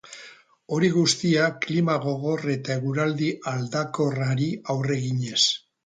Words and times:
Hori 0.77 0.87
guztia 0.95 1.43
klima 1.67 1.99
gogor 2.07 2.47
eta 2.55 2.79
eguraldi 2.79 3.31
aldakorrari 3.55 4.53
aurre 4.75 4.99
eginez. 5.03 5.45